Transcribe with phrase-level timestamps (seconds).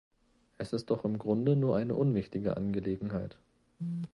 [0.57, 3.37] Es ist doch im Grunde nur eine unwichtige Angelegenheit.